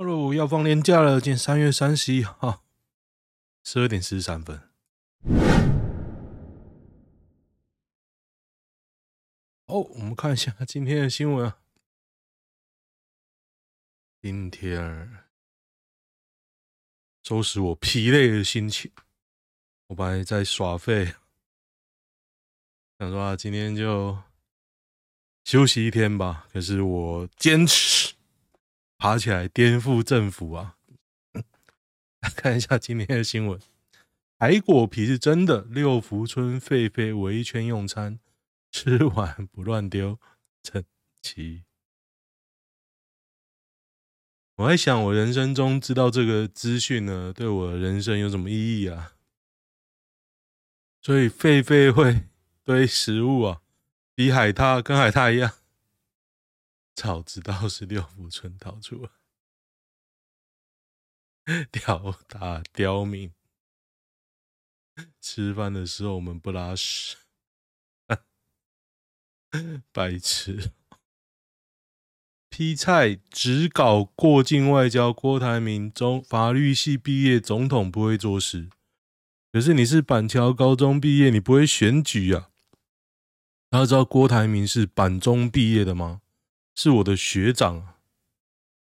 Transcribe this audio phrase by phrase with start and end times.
[0.00, 2.64] 哈喽要放年假了，今天三月三十一号，
[3.62, 4.58] 十二点四十三分。
[9.66, 11.58] 哦，我们看一下今天的新闻啊。
[14.22, 15.18] 今天
[17.22, 18.90] 收拾我疲累的心情，
[19.88, 21.14] 我本来在耍废，
[22.98, 24.16] 想说啊，今天就
[25.44, 26.48] 休息一天吧。
[26.50, 28.14] 可是我坚持。
[29.00, 30.76] 爬起来颠覆政府啊！
[32.36, 33.58] 看一下今天的新闻：
[34.38, 38.20] 海果皮是真的，六福村狒狒围圈用餐，
[38.70, 40.18] 吃完不乱丢，
[40.62, 40.84] 整
[41.22, 41.64] 齐。
[44.56, 49.14] 我在想，我人生中知道这个资讯呢，对我人生有什么意义啊？
[51.00, 52.28] 所以狒狒会
[52.64, 53.62] 堆食物啊，
[54.14, 55.54] 比海獭跟海獭一样。
[56.94, 59.12] 早知道是六福村逃出了，
[61.72, 63.32] 吊打刁民。
[65.20, 67.16] 吃饭的时候我们不拉屎，
[69.92, 70.72] 白痴。
[72.50, 78.68] 劈菜只搞过境外交，郭台铭中法律系毕业，总统不会做事。
[79.52, 82.50] 可是你是板桥高中毕业，你不会选举啊？
[83.70, 86.20] 大家知道郭台铭是板中毕业的吗？
[86.82, 87.94] 是我的学长，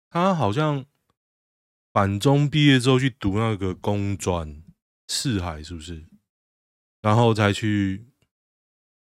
[0.10, 0.86] 他好像
[1.94, 4.62] 板中毕业之后去读那个工专，
[5.08, 6.06] 四海是不是？
[7.00, 8.10] 然后才去，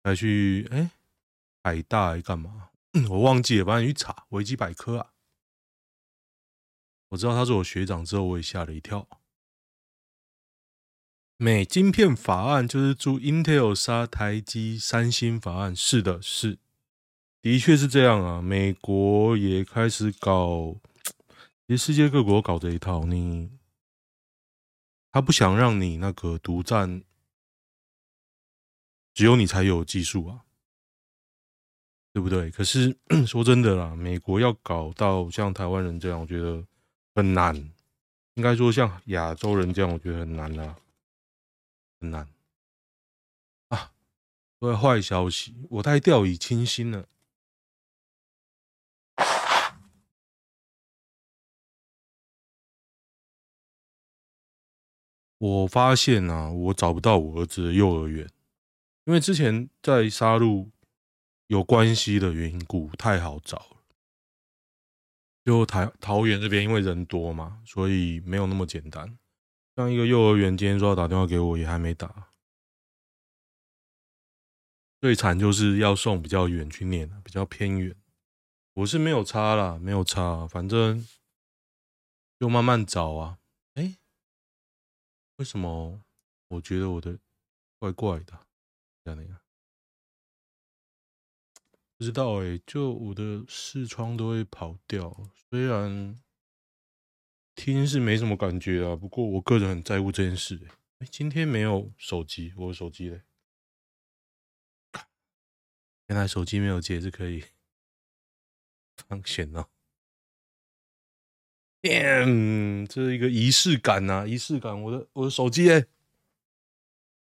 [0.04, 0.92] 才去，哎、
[1.64, 2.72] 海大还干嘛？
[3.10, 5.14] 我忘记了，反正你去查维基百科啊。
[7.12, 9.08] 我知道他是我学长之后，我也吓了一跳。
[11.38, 16.60] 美晶片法案就是祝 Intel 杀台积、三星法案，是的，是。
[17.46, 20.76] 的确是这样啊，美国也开始搞，
[21.68, 23.52] 其实世界各国搞这一套，你
[25.12, 27.04] 他不想让你那个独占，
[29.14, 30.44] 只有你才有技术啊，
[32.14, 32.50] 对不对？
[32.50, 32.98] 可是
[33.28, 36.66] 说真的啦，美国要搞到像台湾人这样，我觉得
[37.14, 37.56] 很难。
[38.34, 40.76] 应该说像亚洲人这样，我觉得很难啊，
[42.02, 42.28] 很难
[43.68, 43.92] 啊。
[44.82, 47.08] 坏消息，我太掉以轻心了。
[55.46, 58.28] 我发现啊，我找不到我儿子的幼儿园，
[59.04, 60.72] 因为之前在沙鹿
[61.48, 63.78] 有关系的缘故，太好找了。
[65.44, 69.16] 就台桃园这边因为人多嘛，所以没有那么简单。
[69.76, 72.30] 像一个幼儿园，今天说要打电话给我，也还没打。
[75.00, 77.96] 最惨就是要送比较远去念，比较偏远。
[78.74, 81.08] 我是没有差啦，没有差，反正
[82.40, 83.38] 就慢慢找啊。
[85.38, 86.04] 为什么
[86.48, 87.20] 我觉得我的
[87.80, 88.48] 怪怪的？
[89.04, 89.40] 这样？
[91.98, 95.32] 不知道哎、就我的视窗都会跑掉。
[95.50, 96.20] 虽然
[97.56, 100.68] 听是没什么感觉啊，不过我个人很在乎这件事、欸。
[101.00, 103.24] 哎，今天没有手机，我有手机嘞。
[106.08, 107.44] 原来手机没有接是可以
[109.08, 109.70] 放险哦。
[111.88, 114.82] 嗯，这是一个仪式感呐、啊，仪式感。
[114.82, 115.86] 我的我的手机哎，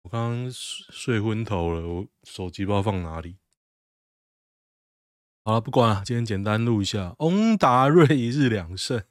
[0.03, 3.37] 我刚刚睡昏头了，我手机不知道放哪里。
[5.45, 7.15] 好了，不管了，今天简单录一下。
[7.21, 9.03] 翁达瑞一日两胜，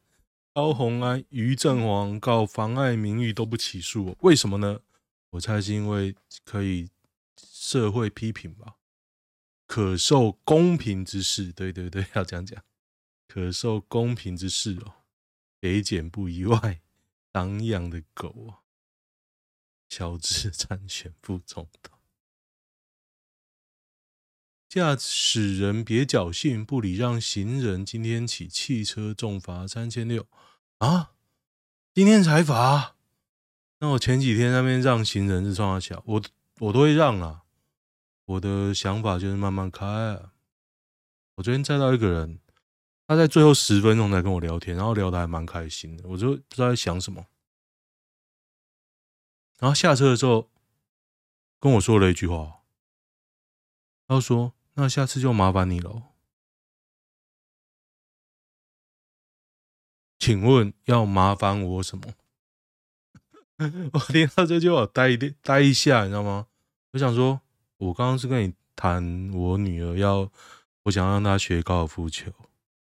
[0.53, 4.81] 高虹安、于正煌告妨碍名誉都不起诉，为什么呢？
[5.31, 6.15] 我猜是因为
[6.45, 6.89] 可以
[7.37, 8.75] 社会批评吧，
[9.65, 11.51] 可受公平之事。
[11.51, 12.63] 对对对，要这样讲，
[13.27, 14.93] 可受公平之事哦。
[15.61, 16.81] 给检不意外，
[17.31, 18.63] 党养的狗啊！
[19.89, 21.99] 乔治参选副总统，
[24.69, 27.85] 驾驶人别侥幸，不礼让行人。
[27.85, 30.27] 今天起汽车重罚三千六
[30.77, 31.15] 啊！
[31.93, 32.95] 今天才罚？
[33.79, 36.23] 那我前几天那边让行人是撞到小，我
[36.59, 37.43] 我都会让啊。
[38.25, 40.33] 我的想法就是慢慢开啊。
[41.35, 42.39] 我昨天载到一个人。
[43.09, 47.25] 他在最后十分钟才跟我聊天，然后聊得还蛮开心的，我就不知道在想什么。
[49.57, 50.47] 然后下车的时候
[51.59, 52.59] 跟我说了一句话，
[54.07, 56.03] 他说：“那下次就麻烦你了。”
[60.19, 62.13] 请问要麻烦我什么？
[63.91, 66.45] 我听到这句话呆一呆一下，你知道吗？
[66.91, 67.41] 我想说，
[67.77, 70.31] 我刚刚是跟你谈我女儿要，
[70.83, 72.31] 我想让她学高尔夫球。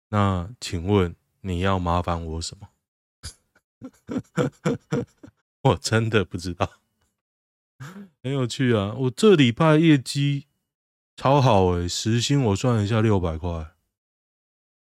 [0.09, 2.69] 那请问你要麻烦我什么？
[5.61, 6.69] 我真的不知道，
[8.23, 8.93] 很有趣啊！
[8.93, 10.47] 我这礼拜业绩
[11.15, 13.71] 超好诶、时薪我算一下六百块，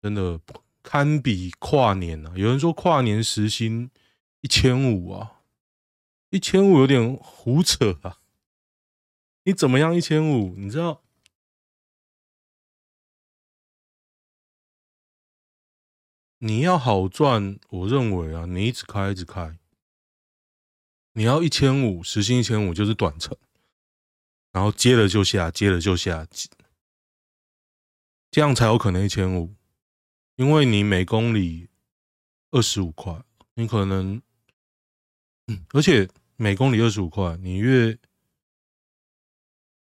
[0.02, 0.40] 真的
[0.84, 2.34] 堪比跨年啊！
[2.36, 3.90] 有人说跨年时薪
[4.42, 5.42] 一千五啊，
[6.30, 8.20] 一千五有点胡扯啊！
[9.44, 10.54] 你怎么样一千五？
[10.56, 11.02] 你知道？
[16.40, 19.58] 你要好赚，我认为啊，你一直开一直开，
[21.14, 23.36] 你要一千五，时薪一千五就是短程，
[24.52, 26.28] 然后接了就下，接了就下，
[28.30, 29.56] 这样才有可能一千五，
[30.36, 31.70] 因为你每公里
[32.52, 33.24] 二十五块，
[33.56, 34.22] 你可能，
[35.74, 37.98] 而且每公里二十五块，你越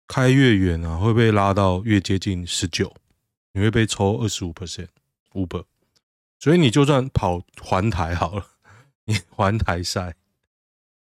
[0.07, 2.95] 开越远啊，会被拉到越接近十九，
[3.53, 4.89] 你会被抽二十五 percent
[5.31, 5.65] Uber。
[6.39, 8.47] 所以你就算跑环台好了，
[9.05, 10.15] 你环台赛，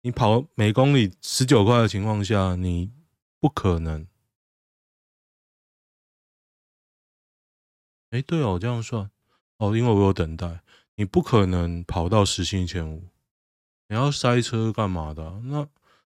[0.01, 2.91] 你跑每公里十九块的情况下，你
[3.39, 4.07] 不可能。
[8.11, 9.09] 哎，对哦，这样算
[9.57, 10.61] 哦，因为我有等待，
[10.95, 13.09] 你不可能跑到时薪一千五，
[13.89, 15.41] 你要塞车干嘛的？
[15.45, 15.67] 那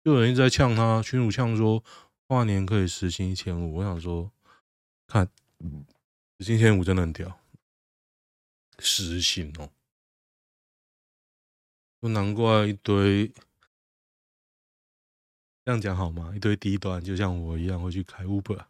[0.03, 1.81] 就有人在呛他，群主呛说
[2.27, 4.29] 跨年可以时薪一千五，我想说，
[5.07, 5.29] 看
[6.39, 7.39] 时薪一千五真的很屌。
[8.79, 9.71] 实行哦，
[11.99, 13.27] 不难怪一堆
[15.63, 16.33] 这样讲好吗？
[16.35, 18.67] 一堆低端就像我一样会去开 Uber。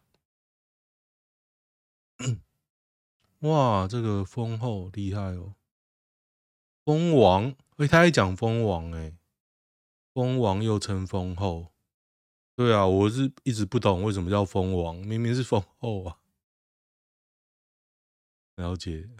[3.40, 5.54] 哇，这个封后厉害哦，
[6.84, 9.12] 封王，哎，他还讲封王哎，
[10.14, 11.74] 封王又称封后，
[12.54, 16.18] 对啊，我是一直不懂为什么叫封王，明明是封后啊，
[18.54, 19.10] 了解。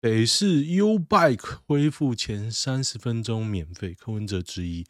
[0.00, 4.86] 北市 U Bike 恢复前三十分钟免费，柯文哲质疑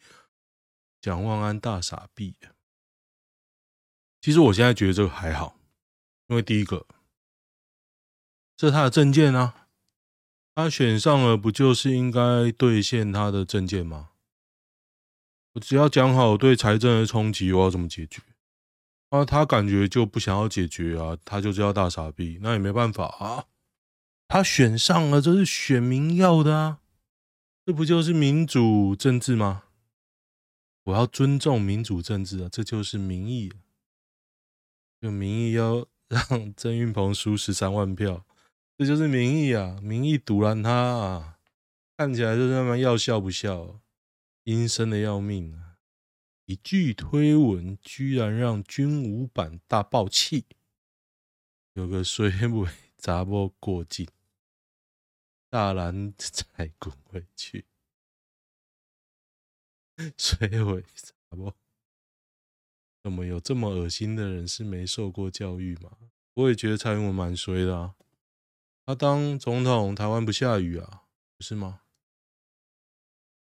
[1.01, 2.35] 蒋万安大傻逼。
[4.21, 5.59] 其实我现在觉得这个还好，
[6.27, 6.87] 因为第一个，
[8.55, 9.67] 这是他的证件啊，
[10.55, 14.11] 他选上了，不就是应该兑现他的证件吗？
[15.53, 18.21] 我只要讲好对财政的冲击，我要怎么解决？
[19.09, 23.47] 啊，他感觉就不想要解决啊，他就是要大傻逼，那也没办法啊。
[24.33, 26.79] 他选上了，这是选民要的啊，
[27.65, 29.63] 这不就是民主政治吗？
[30.83, 33.51] 我要尊重民主政治啊，这就是民意。
[35.01, 38.25] 就民意要让郑运鹏输十三万票，
[38.77, 39.77] 这就是民意啊！
[39.83, 41.37] 民意堵拦他啊，
[41.97, 43.81] 看起来就是他妈要笑不笑，
[44.45, 45.75] 阴森的要命啊！
[46.45, 50.45] 一句推文居然让军武版大爆气，
[51.73, 54.07] 有个水尾查某过境。
[55.51, 57.65] 大蓝才滚回去，
[60.17, 61.53] 水尾啥不？
[63.03, 65.97] 怎么有这么恶心的人是没受过教育吗？
[66.35, 67.95] 我也觉得蔡英文蛮衰的啊。
[68.85, 71.03] 他当总统，台湾不下雨啊，
[71.35, 71.81] 不是吗？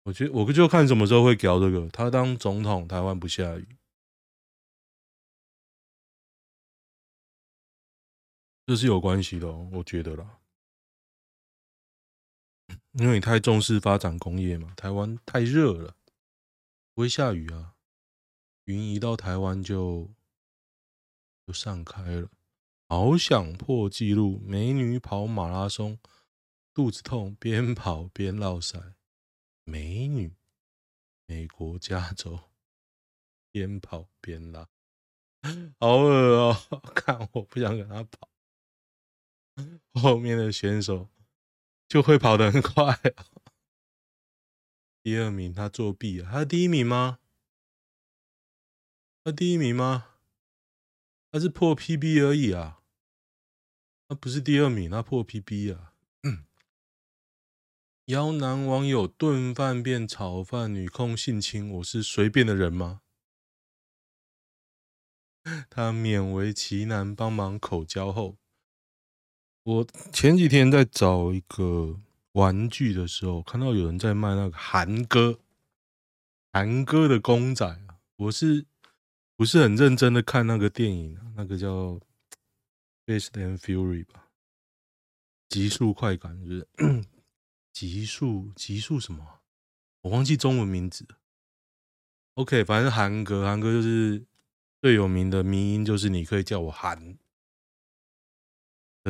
[0.06, 1.88] 我觉得我就看什么时候会搞这个。
[1.90, 3.78] 他当总统，台湾不下雨，
[8.66, 10.39] 这是有关系的哦，我觉得啦。
[12.94, 15.96] 因为你太重视发展工业嘛，台湾太热了，
[16.94, 17.76] 不会下雨啊。
[18.66, 20.10] 云一到台湾就
[21.46, 22.30] 就散开了。
[22.88, 26.00] 好想破纪录，美女跑马拉松，
[26.74, 28.96] 肚子痛，边跑边落伞。
[29.64, 30.36] 美女，
[31.28, 32.40] 美国加州，
[33.52, 34.68] 边跑边拉，
[35.80, 36.58] 好恶哦！
[36.96, 38.30] 看我不想跟他跑，
[39.94, 41.08] 后面的选手。
[41.90, 43.00] 就会跑得很快，
[45.02, 46.30] 第二名他作弊啊？
[46.32, 47.18] 他第一名吗？
[49.24, 50.06] 他第一名吗？
[51.32, 52.84] 他是破 PB 而已啊，
[54.08, 55.96] 他不是第二名，他破 PB 啊。
[56.22, 56.46] 嗯。
[58.06, 63.02] 邀男网友炖饭变炒饭，女控性侵，我是随便的人吗？
[65.72, 68.38] 他勉为其难帮忙口交后。
[69.70, 72.00] 我前几天在找一个
[72.32, 75.38] 玩具的时候，看到有人在卖那个韩哥，
[76.52, 78.00] 韩哥的公仔啊。
[78.16, 78.66] 我是
[79.38, 81.20] 不是很认真的看那个电影？
[81.36, 81.70] 那个叫
[83.06, 84.30] 《Fast and Fury》吧，
[85.50, 86.46] 极速快感是
[86.78, 87.06] 不是？
[87.72, 89.24] 极速极速什么？
[90.02, 91.06] 我忘记中文名字。
[92.34, 94.26] OK，反正韩哥，韩哥就是
[94.82, 97.20] 最有名的迷音，就是你可以叫我韩。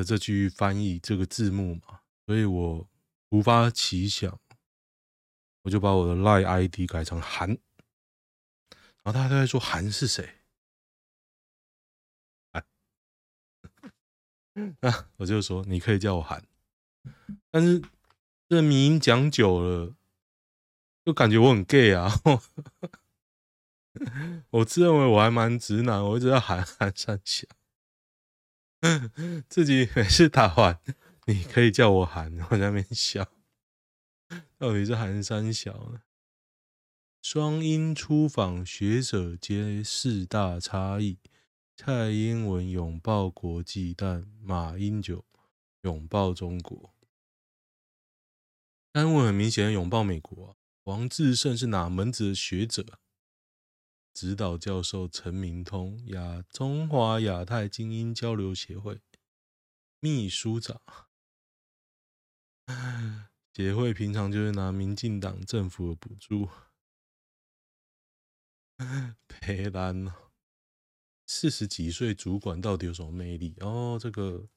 [0.04, 2.88] 这句翻译这个字幕嘛，所以我
[3.30, 4.40] 突发奇想，
[5.64, 7.60] 我就把我的 LINE ID 改成韩，然
[9.06, 10.38] 后大家都在说韩是谁？
[12.52, 12.66] 韩，
[14.82, 16.44] 那 我就说你可以叫我韩，
[17.52, 17.82] 但是
[18.48, 19.96] 这迷因讲久了，
[21.06, 22.12] 就感觉我很 gay 啊。
[24.52, 27.48] 我自认为我还蛮直男，我一直在喊 韩三小，
[29.50, 30.80] 自己每次打完，
[31.28, 33.28] 你可以叫我韩， 我在那边笑，
[34.58, 36.02] 到底是韩三小呢？
[37.22, 41.20] 双英出访，学者皆四大差异。
[41.76, 45.26] 蔡英文拥抱国际，但马英九
[45.82, 46.94] 拥抱中国。
[48.94, 50.56] 蔡英文很明显拥抱美国啊。
[50.84, 53.00] 王志胜是哪门子的学者？
[54.20, 59.00] 指导教授陈明通，亚中华亚太精英交流协会
[60.02, 60.82] 秘书长，
[63.56, 66.50] 协会平常就是拿民进党政府的补助，
[69.40, 70.14] 裴兰
[71.26, 73.56] 四十几岁主管到底有什么魅力？
[73.62, 74.50] 哦，这个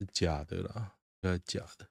[0.00, 1.88] 是假的啦，应该假的。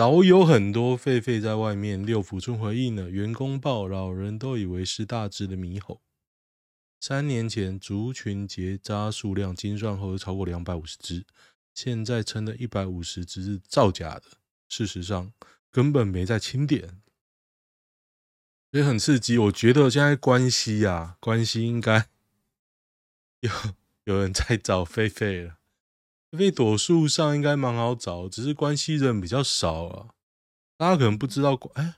[0.00, 2.02] 早有很多狒狒在外面。
[2.06, 6.00] 六福村回应了员工报，老人都以为是大只的猕猴。
[6.98, 11.26] 三年前族群结扎数量精算后超过两百五十只，
[11.74, 14.22] 现在称的一百五十只是造假的。
[14.70, 15.34] 事实上
[15.70, 17.02] 根本没在清点，
[18.70, 19.36] 也很刺激。
[19.36, 22.08] 我觉得现在关系啊，关系应该
[23.40, 23.50] 有
[24.04, 25.59] 有人在找狒狒了。
[26.38, 30.14] 飞躲树上应该蛮好找，只是关西人比较少啊。
[30.76, 31.96] 大家可能不知道，哎、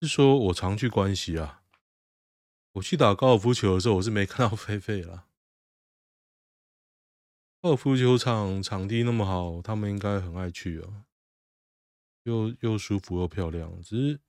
[0.00, 1.62] 是说我常去关西啊。
[2.72, 5.26] 我去打高尔夫球的时候，我是没看到菲菲啦。
[7.60, 11.04] 高尔夫球场场地那么好，他们应该很爱去啊，
[12.24, 13.82] 又又舒服又漂亮。
[13.82, 14.20] 只是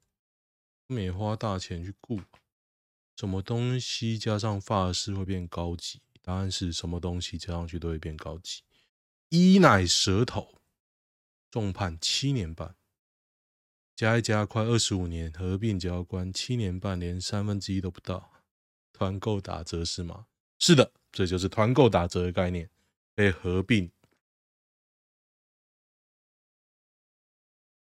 [0.88, 2.22] 没花大钱去顾，
[3.16, 6.02] 什么东西加上发饰会变高级。
[6.32, 8.64] 答案是什么东西加上去都会变高级。
[9.28, 10.62] 一奶舌头，
[11.50, 12.74] 重判七年半，
[13.98, 18.32] 加一加快二十五年，合并只要关七年半，连三分之一都不到。
[18.94, 20.28] 团购打折是吗？
[20.58, 22.70] 是的，这就是团购打折的概念。
[23.14, 23.92] 被合并，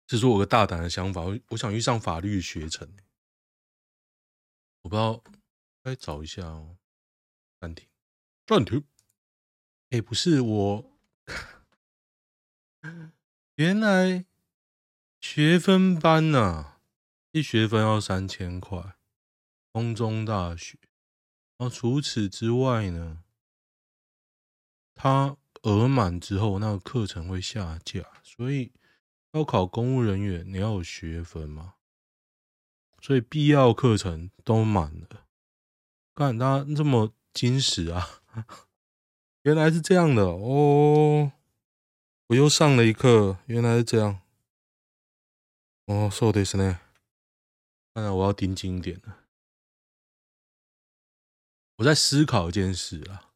[0.07, 1.23] 这是我个大胆的想法。
[1.23, 2.87] 我我想去上法律学程，
[4.83, 5.25] 我不知道
[5.83, 6.77] 该找一下哦。
[7.59, 7.89] 暂停。
[8.47, 8.85] 转图，
[9.91, 10.93] 哎，不是我，
[13.57, 14.25] 原来
[15.21, 16.81] 学分班呐、啊，
[17.33, 18.97] 一学分要三千块，
[19.73, 20.79] 空中大学。
[21.59, 23.25] 然后除此之外呢，
[24.95, 28.73] 他额满之后，那个课程会下架，所以
[29.33, 31.75] 要考公务人员，你要有学分嘛，
[33.03, 35.27] 所以必要课程都满了。
[36.15, 38.23] 看他这么矜持啊！
[39.44, 41.32] 原来是这样的哦，
[42.28, 44.22] 我又上了一课，原来是这样。
[45.86, 46.80] 哦，そうですね。
[47.94, 49.18] 看来我要盯紧一点了。
[51.78, 53.34] 我在思考一件事啊，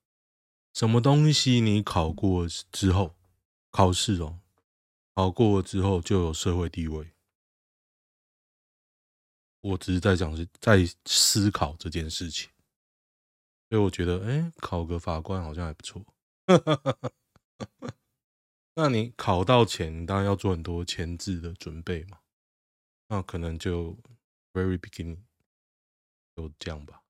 [0.73, 3.15] 什么东西你考过之后，
[3.71, 4.39] 考试哦，
[5.15, 7.11] 考过之后就有社会地位？
[9.61, 12.51] 我只是在讲是在思考这件事情。
[13.70, 16.04] 所以我觉得，哎、欸，考个法官好像还不错。
[18.74, 22.18] 那你考到前，你当然要做很多前置的准备嘛。
[23.08, 23.96] 那可能就
[24.52, 25.18] very beginning
[26.34, 27.02] 就这样吧，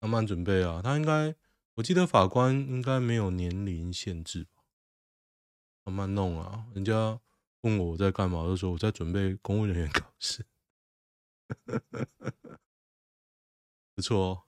[0.00, 0.82] 慢慢准备啊。
[0.82, 1.34] 他应该，
[1.76, 4.64] 我记得法官应该没有年龄限制吧？
[5.84, 6.66] 慢慢弄啊。
[6.74, 7.18] 人家
[7.62, 10.44] 问我在干嘛，我就说我在准备公务人员考试。
[13.94, 14.47] 不错哦。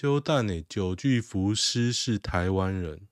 [0.00, 3.06] 修蛋诶，久居福斯是台湾人，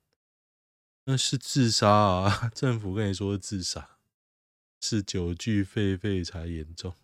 [1.03, 2.49] 那是自杀啊！
[2.49, 3.99] 政府跟你说自杀，
[4.81, 6.95] 是九具狒狒才严重，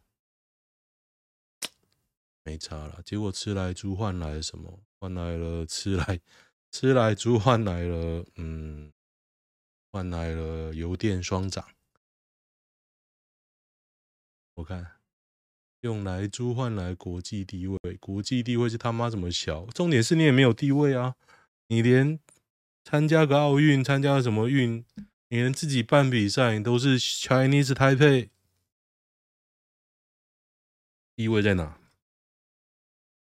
[2.41, 3.03] 没差了。
[3.03, 4.83] 结果吃来猪换来了什么？
[4.97, 6.19] 换来了吃来
[6.73, 8.91] 吃来猪换来了，嗯，
[9.91, 11.63] 换来了油电双涨。
[14.55, 14.94] 我看。
[15.85, 19.67] 用来猪换来国际地位，国际地位是他妈怎么小？
[19.67, 21.15] 重点是你也没有地位啊！
[21.67, 22.19] 你连
[22.83, 24.83] 参加个奥运，参加什么运，
[25.29, 28.29] 你连自己办比赛，都是 Chinese Taipei，
[31.15, 31.79] 地位在哪？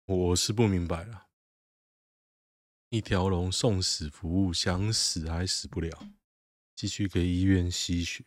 [0.04, 1.26] 我是不明白了。
[2.90, 6.06] 一条龙送死服务，想死还死不了，
[6.76, 8.22] 继续给医院吸血，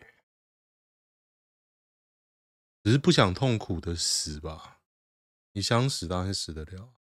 [2.86, 4.80] 只是不想痛苦的死吧？
[5.54, 6.94] 你想死当然死得了，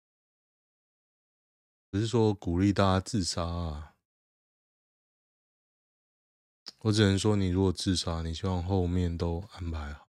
[1.92, 3.96] 只是说鼓励大家自杀啊。
[6.84, 10.08] 我只能说，你如果自杀，你希望后面都安排好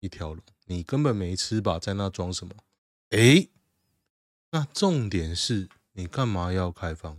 [0.00, 2.54] 一条路，你根本没吃吧，在那装什么？
[3.08, 3.48] 哎，
[4.50, 5.70] 那重点是。
[5.92, 7.18] 你干嘛要开放？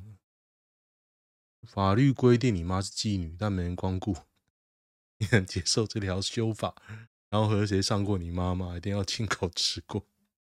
[1.63, 4.15] 法律规定你妈是妓女，但没人光顾，
[5.17, 6.75] 你能接受这条修法？
[7.36, 8.77] 然后和谁上过你妈妈？
[8.77, 10.06] 一定要亲口吃过？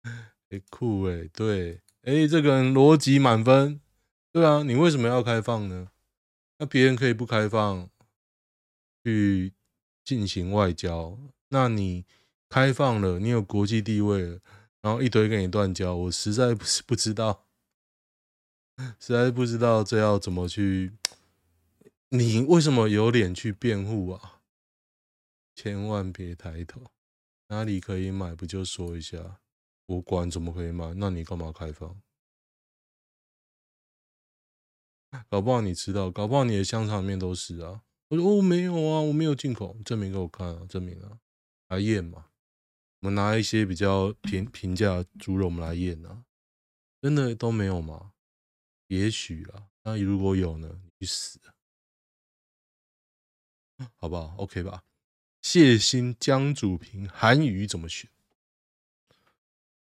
[0.52, 3.80] 哎，酷哎，对，哎，这个人逻辑满分，
[4.34, 5.88] 对啊，你为什么要开放呢？
[6.60, 7.90] 那别人可以不开放
[9.02, 9.54] 去
[10.04, 12.04] 进行外交，那你
[12.50, 14.40] 开放了，你有国际地位了，
[14.82, 17.46] 然后一堆跟你断交，我实在不是不知道。
[19.00, 20.92] 实在不知道这要怎么去，
[22.10, 24.42] 你为什么有脸去辩护啊？
[25.56, 26.92] 千万别抬头，
[27.48, 29.40] 哪里可以买不就说一下？
[29.86, 32.02] 我管怎么可以买，那你干嘛开放？
[35.30, 37.84] 搞不好你知道，搞不好你的香肠面都是啊。
[38.08, 41.20] 我说哦，没有啊，我没有进口，证明给我看啊，证明啊，
[41.68, 42.32] 来验嘛。
[43.00, 46.26] 我们拿一些比较平平价猪肉，我们来验啊，
[47.02, 48.14] 真的都没有吗？
[48.88, 50.82] 也许啦，那如果有呢？
[50.84, 51.40] 你去死，
[53.98, 54.84] 好不好？OK 吧？
[55.44, 58.10] 谢欣、江祖平、韩愈怎么选？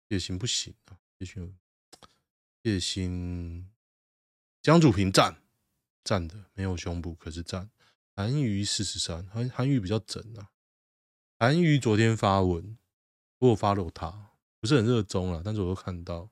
[0.08, 1.54] 谢欣不行啊，谢欣，
[2.64, 3.70] 谢欣，
[4.62, 5.42] 江祖平赞
[6.02, 7.70] 赞的，没有胸部，可是赞。
[8.16, 10.50] 韩愈四十三，韩韩愈比较整啊。
[11.38, 12.78] 韩愈昨天发文，
[13.38, 16.30] 我有 follow 他，不是很热衷啊，但是我都看到。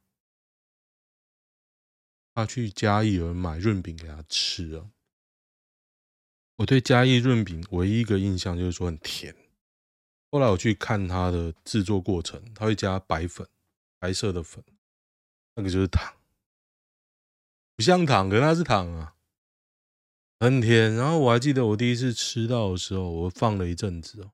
[2.34, 4.90] 他去嘉义有人买润饼给他吃啊！
[6.60, 9.34] 我对嘉义润饼唯一一个印象就是说很甜。
[10.30, 13.48] 后来我去看它的制作过程，它会加白粉，
[13.98, 14.62] 白色的粉，
[15.54, 16.12] 那个就是糖，
[17.76, 19.14] 不像糖，可是它是糖啊，
[20.38, 20.94] 很甜。
[20.96, 24.30] 然后我还记得我第一次吃到的时候，我放了一阵子哦，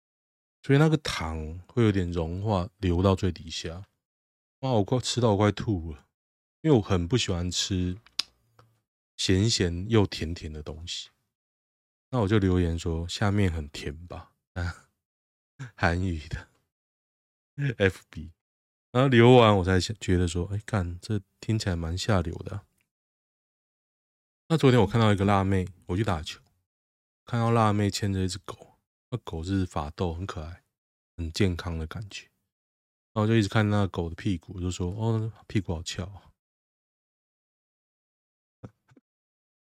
[0.64, 3.86] 所以那个糖会有点融化，流到最底下。
[4.60, 6.08] 哇，我快吃到我快吐了。
[6.62, 7.96] 因为我很不喜欢吃
[9.16, 11.10] 咸咸又甜甜的东西，
[12.16, 14.88] 那我就留言说下面很甜吧，啊，
[15.76, 16.48] 韩语的
[17.56, 18.30] FB，
[18.90, 22.64] 然后留完我才觉得说，哎，干，这听起来蛮下流的。
[24.48, 26.40] 那昨天我看到一个辣妹，我去打球，
[27.26, 28.78] 看到辣妹牵着一只狗，
[29.10, 30.62] 那狗是法斗，很可爱，
[31.18, 32.30] 很健康的感觉，
[33.12, 36.32] 然后就一直看那个狗的屁股，就说，哦，屁股好翘。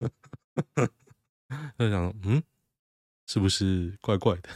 [1.77, 2.43] 他想，嗯，
[3.27, 4.51] 是不是怪怪的？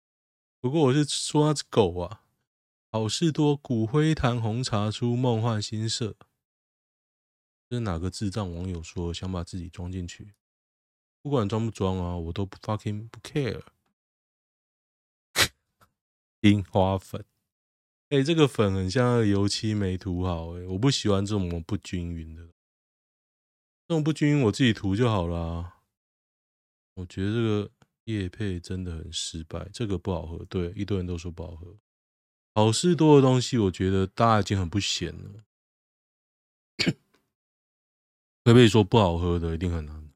[0.60, 2.22] 不过我是说那只狗啊，
[2.90, 6.16] 好事多骨灰坛红茶出梦幻新色，
[7.68, 10.34] 这是哪个智障网友说想把自己装进去？
[11.22, 13.62] 不管装不装啊，我都不 fucking 不 care。
[16.40, 17.24] 樱花粉，
[18.08, 22.46] 哎、欸，这个粉很像油漆没涂好、欸，哎，我不喜欢这种不均匀的。
[23.86, 25.79] 这种不均匀，我自己涂就好了。
[27.00, 27.70] 我觉得这个
[28.04, 30.44] 业配真的很失败，这个不好喝。
[30.44, 31.78] 对，一堆人都说不好喝。
[32.54, 35.44] 好事多的东西，我觉得大家已经很不咸了。
[36.76, 40.12] 可不可以说不好喝的一定很难？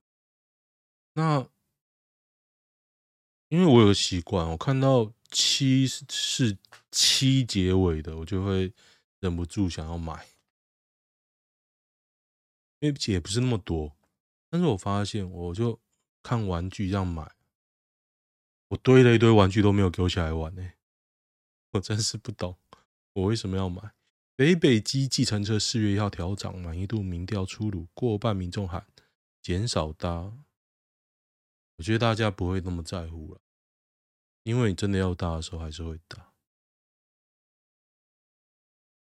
[1.15, 1.49] 那
[3.49, 6.59] 因为我有个习惯，我看到七是
[6.91, 8.73] 七结尾的，我就会
[9.21, 10.27] 忍不住想要买。
[12.81, 13.97] 因为也不是那么多，
[14.51, 15.81] 但是我发现，我就
[16.25, 17.37] 看玩具这样买，
[18.69, 20.73] 我堆了一堆玩具都没有给我小孩玩呢、
[21.73, 22.57] 我真是不懂
[23.13, 23.93] 我为什么要买。
[24.35, 28.87] 北北基计程车四月一号调涨，满意度民调出炉，过半民众喊
[29.43, 30.33] 减少搭，
[31.77, 33.41] 我觉得大家不会那么在乎了，
[34.43, 36.33] 因为你真的要搭的时候还是会搭，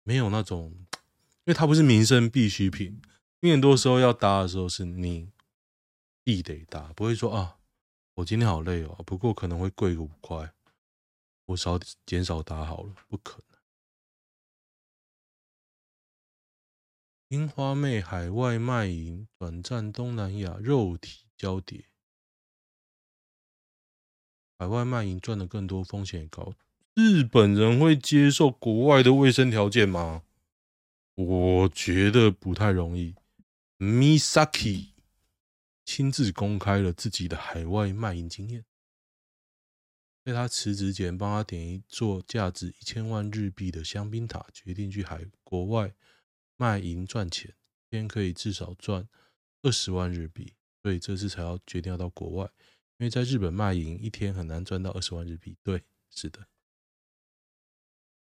[0.03, 3.01] 没有那种，因为它不是民生必需品。
[3.41, 5.29] 因为很多时候要搭的时候是你
[6.29, 7.57] 必得搭，不会说啊，
[8.13, 10.53] 我今天好累哦，不过可能会贵个五块，
[11.47, 13.57] 我少减少打好了，不可能。
[17.29, 21.85] 樱花妹海外卖淫转战东南亚，肉体交叠，
[24.59, 26.53] 海外卖淫赚的更多，风险也高。
[26.93, 30.21] 日本人会接受国外的卫生条件吗？
[31.15, 33.15] 我觉得不太容易。
[33.79, 34.89] Misaki
[35.91, 38.63] 亲自公开了自己的海外卖淫经验。
[40.23, 45.95] 在他辞职前，帮他点一座价值一千万日币的香槟塔，决定去海国外
[46.57, 47.55] 卖淫赚钱，
[47.87, 49.09] 一天可以至少赚
[49.63, 52.45] 二十万日币，所以这次才要决定要到国外，
[52.97, 55.57] 因为在日本卖淫一天很难赚到二十万日币。
[55.63, 56.47] 对，是的，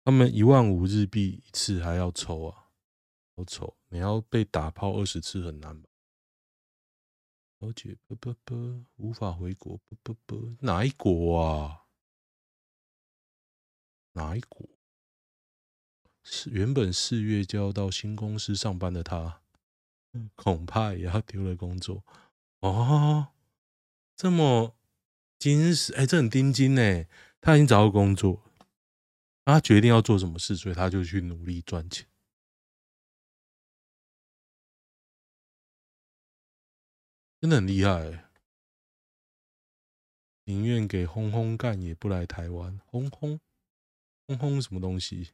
[0.02, 2.70] 他们一万五日币一次还要抽啊，
[3.36, 3.76] 好丑！
[3.90, 5.90] 你要被打炮二十次很难吧？
[7.62, 11.84] 小姐，啵啵啵，无法回国，啵啵啵，哪一国啊？
[14.14, 14.68] 哪一国？
[16.24, 19.42] 是原本四月就要到新公司上班的他，
[20.34, 22.02] 恐怕也要丢了工作
[22.58, 23.28] 哦。
[24.16, 24.74] 这么
[25.38, 27.04] 精实，哎，这很盯紧呢。
[27.40, 28.42] 他已经找到工作，
[29.44, 32.08] 他决定要做什么事，所以他就去努力赚钱，
[37.42, 38.30] 真的很厉害。
[40.44, 43.40] 宁愿给轰轰干，也不来台湾，轰轰。
[44.28, 45.32] 轰轰什么东西？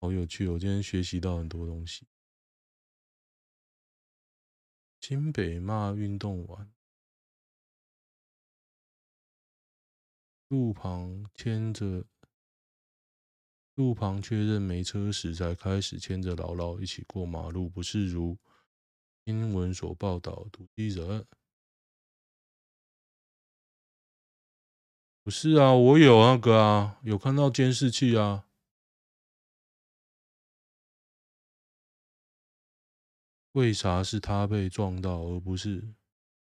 [0.00, 0.48] 好有趣！
[0.48, 2.04] 我今天学习到很多东西。
[5.00, 6.72] 新北骂运动完，
[10.48, 12.04] 路旁牵着，
[13.76, 18.36] 路旁确认没车时，才开始牵着姥姥一起过马路，不是如
[19.30, 21.24] 新闻所报道堵机人。
[25.22, 28.46] 不是啊，我有那个啊，有看到监视器啊。
[33.52, 35.94] 为啥是他被撞到，而不是？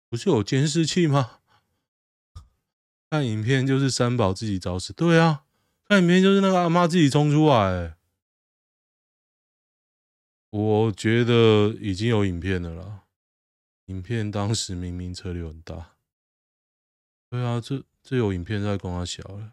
[0.09, 1.41] 不是有监视器吗？
[3.11, 4.95] 看影片就是三宝自己找死。
[4.95, 5.45] 对啊，
[5.85, 7.99] 看影片就是那个阿妈自己冲出来。
[10.51, 13.07] 我觉得已经有影片了啦。
[13.87, 15.97] 影片当时明明车流很大。
[17.29, 17.85] 对啊，这。
[18.03, 19.53] 这有影片在供他小了，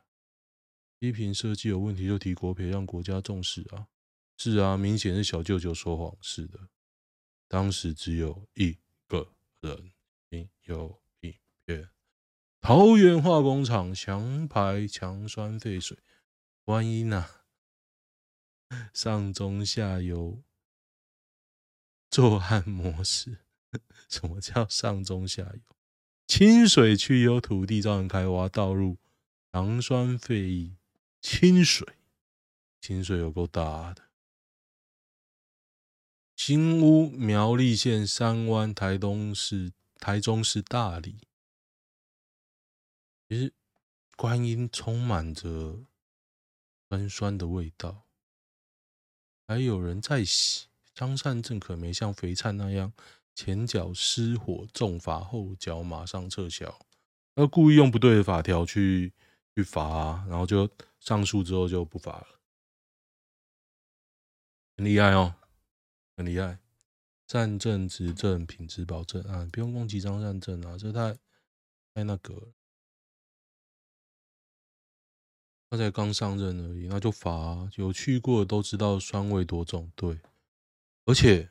[1.00, 3.90] 批评设计有问题就提国赔，让国家重视啊！
[4.38, 6.70] 是啊，明显是小舅舅说谎似的。
[7.50, 9.92] 当时只有一个人
[10.64, 11.90] 有影片。
[12.62, 15.98] 桃园化工厂强排强酸废水，
[16.64, 17.44] 观音啊，
[18.94, 20.42] 上中下游
[22.10, 23.40] 作案模式，
[24.10, 25.76] 什么叫上中下游？
[26.28, 28.98] 清水区有土地造人开挖，倒入
[29.52, 30.78] 强酸废液。
[31.22, 31.96] 清水，
[32.80, 34.04] 清水有够大的。
[36.36, 41.18] 新屋苗栗县三湾，台东市，台中市大里。
[43.28, 43.54] 其实
[44.16, 45.86] 观音充满着
[46.88, 48.06] 酸酸的味道，
[49.48, 50.67] 还有人在洗。
[50.98, 52.92] 张善政可没像肥灿那样。
[53.36, 56.80] 前脚失火重罚，后脚马上撤销，
[57.36, 59.14] 要故意用不对的法条去
[59.54, 60.68] 去罚，然后就
[61.00, 62.40] 上诉之后就不罚了，
[64.76, 65.36] 很厉害哦，
[66.16, 66.58] 很厉害。
[67.28, 71.16] 善政执政品质保证啊，不用攻击张善政啊，这太
[71.94, 72.54] 太那个，
[75.70, 80.20] 他才刚上任而已，那就罚啊，有去过的都知道酸味多重，对，
[81.08, 81.50] 而且。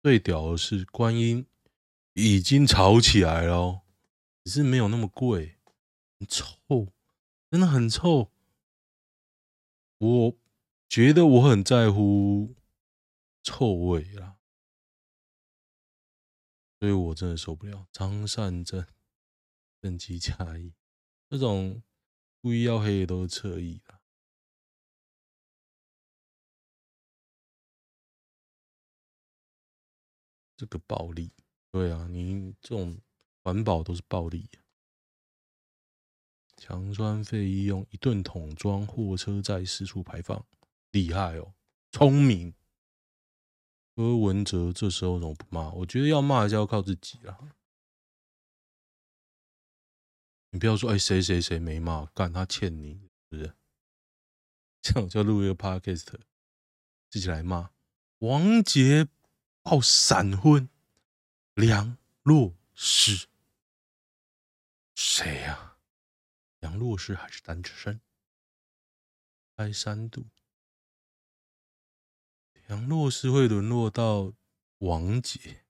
[0.00, 1.44] 最屌的是，观音
[2.14, 3.82] 已经炒起来了，
[4.44, 5.58] 只是没有那么贵，
[6.18, 6.94] 很臭，
[7.50, 8.30] 真的很臭。
[9.98, 10.38] 我
[10.88, 12.54] 觉得我很在乎
[13.42, 14.38] 臭味啦，
[16.78, 18.86] 所以我真的受不了张善政
[19.82, 20.72] 政绩嘉义
[21.28, 21.82] 这种
[22.40, 23.97] 故意要黑的都是侧翼的。
[30.58, 31.30] 这个暴力，
[31.70, 33.00] 对啊，你这种
[33.44, 34.50] 环保都是暴力。
[36.56, 40.44] 强酸废液用一顿桶装货车在四处排放，
[40.90, 41.54] 厉害哦，
[41.92, 42.52] 聪明。
[43.94, 45.70] 柯文哲这时候怎么不骂？
[45.70, 47.38] 我觉得要骂还是要靠自己啊。
[50.50, 52.94] 你不要说，哎，谁谁谁没骂，干他欠你，
[53.30, 53.54] 是不是？
[54.82, 56.06] 这样我就录一个 podcast，
[57.08, 57.70] 自己来骂
[58.18, 59.06] 王杰。
[59.70, 60.70] 爆闪婚，
[61.52, 63.28] 梁洛施，
[64.94, 65.78] 谁呀、啊？
[66.60, 68.00] 梁洛施还是单身？
[69.54, 70.24] 开三度，
[72.66, 74.32] 梁洛施会沦落到
[74.78, 75.66] 王杰？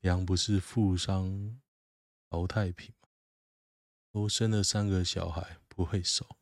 [0.00, 1.60] 梁不是富商
[2.28, 3.08] 淘汰品吗？
[4.10, 6.36] 都生了三个小孩，不会少。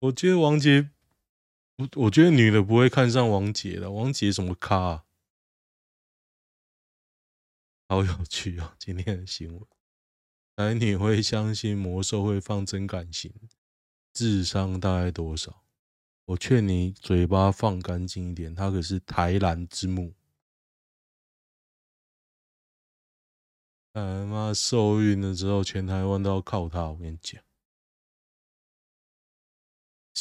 [0.00, 0.90] 我觉得王杰。
[1.78, 5.04] 我我觉得女的不会看上王杰的，王杰什么咖？
[7.88, 8.74] 好有趣哦！
[8.80, 9.64] 今天的新闻，
[10.56, 13.32] 男女会相信魔兽会放真感情，
[14.12, 15.64] 智商大概多少？
[16.24, 20.14] 我劝你嘴巴放干净一点，他可是台篮之母。
[23.92, 26.88] 他妈受孕了之后，全台湾都要靠他。
[26.88, 27.40] 我跟你讲，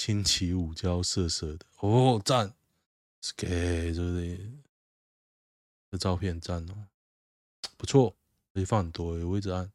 [0.07, 2.53] 星期五就要色色的哦，赞，
[3.19, 4.57] 是给这里
[5.91, 6.87] 这照片赞哦。
[7.75, 8.15] 不错，
[8.53, 9.69] 可以放很多，我一直按。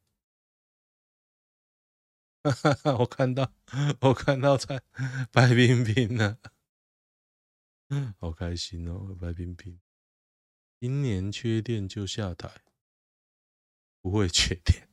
[2.45, 3.53] 哈哈哈，我看到，
[4.01, 4.83] 我看到在
[5.31, 6.39] 白冰冰呢，
[8.19, 9.79] 好开心哦，白冰冰，
[10.81, 12.63] 今年缺电就下台，
[14.01, 14.89] 不会缺电。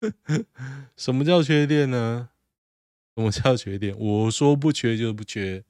[0.96, 2.30] 什么叫缺电呢？
[3.18, 3.98] 什么叫缺点？
[3.98, 5.64] 我说不缺就不缺，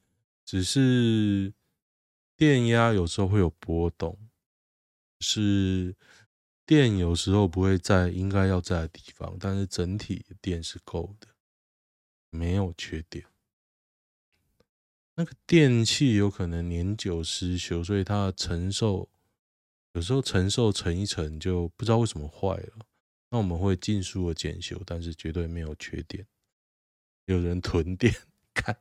[0.44, 1.52] 只是
[2.36, 4.18] 电压有时候会有波动。
[5.20, 5.96] 是
[6.64, 11.28] 电有时候不会在应该要在的地方，但是整体电是够的，
[12.30, 13.24] 没有缺点。
[15.16, 19.08] 那个电器有可能年久失修，所以它承受
[19.94, 22.86] 有时候承受乘一乘就不知道为什么坏了。
[23.30, 26.26] 那我们会尽速的检修，但是绝对没有缺点。
[27.28, 28.14] 有人囤电，
[28.54, 28.80] 看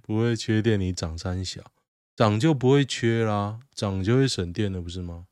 [0.00, 1.72] 不会缺电，你涨三小
[2.14, 5.26] 涨就不会缺啦，涨就会省电了，不是吗？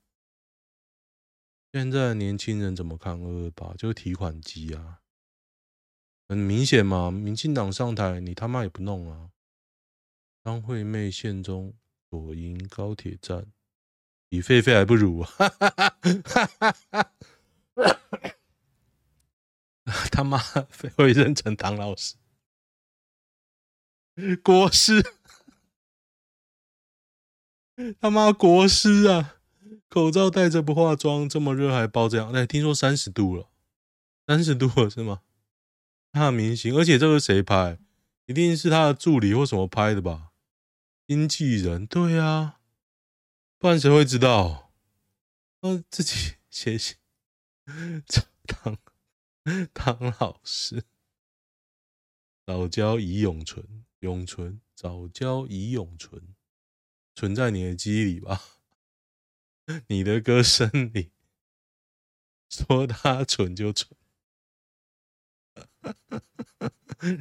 [1.72, 3.72] 现在年轻人怎么看二二八？
[3.74, 5.00] 就提款机啊，
[6.28, 7.08] 很明显嘛。
[7.08, 9.30] 民进党上台，你他妈也不弄啊！
[10.42, 11.72] 张惠妹现中
[12.10, 13.46] 左营高铁站，
[14.28, 15.28] 比狒狒还不如啊！
[20.12, 20.38] 他妈
[20.96, 22.16] 会认成唐老师，
[24.42, 25.02] 国师，
[28.00, 29.36] 他妈国师啊！
[29.88, 32.30] 口罩戴着不化妆，这么热还包这样？
[32.32, 33.48] 哎，听说三十度了，
[34.26, 35.22] 三十度了是吗？
[36.12, 37.78] 大明星，而且这个谁拍？
[38.26, 40.32] 一定是他的助理或什么拍的吧？
[41.06, 42.60] 经纪人，对啊，
[43.58, 44.70] 不然谁会知道？
[45.60, 46.96] 呃，自己写写。
[48.46, 48.76] 唐
[49.74, 50.84] 唐老师，
[52.46, 56.34] 早教已永存，永存，早教已永存，
[57.14, 58.42] 存在你的记忆里吧。
[59.88, 61.10] 你的歌声里
[62.48, 63.96] 说他蠢就蠢，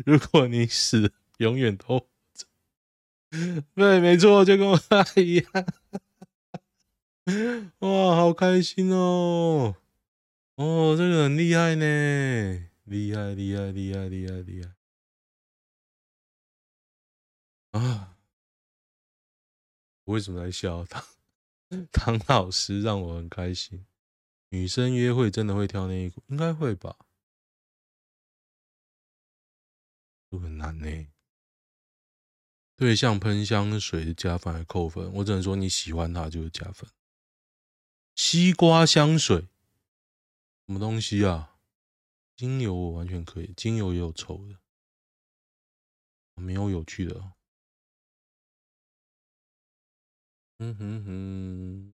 [0.05, 2.09] 如果你死，永远都
[3.75, 4.79] 对，没错，就跟我
[5.17, 5.51] 一样。
[7.79, 9.75] 哇，好开心哦！
[10.57, 14.71] 哦，这个很厉害呢，厉害，厉害，厉害，厉害，厉害
[17.79, 18.17] 啊！
[20.05, 21.05] 我为什么在笑他？
[21.91, 23.85] 唐老师让我很开心。
[24.49, 26.23] 女生约会真的会挑内衣裤？
[26.25, 26.97] 应该会吧？
[30.27, 31.07] 都很难呢。
[32.75, 35.13] 对象喷香水加分还扣分？
[35.13, 36.89] 我只能说你喜欢他就是加分。
[38.15, 39.47] 西瓜香水，
[40.67, 41.61] 什么东西啊？
[42.35, 44.59] 精油我完全可以，精油也有臭的，
[46.35, 47.35] 没有有趣的。
[50.59, 51.93] 嗯哼哼，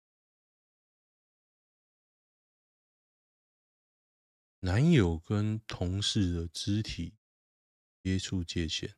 [4.60, 7.16] 男友跟同事的肢体
[8.04, 8.96] 接触界限，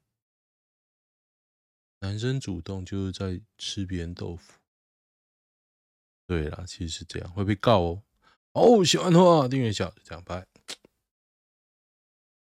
[1.99, 4.59] 男生主动就是在吃别人豆腐。
[6.27, 8.03] 对啦，其实是这样，会被告哦。
[8.53, 10.45] 哦，喜欢的话订阅一下，这样拜。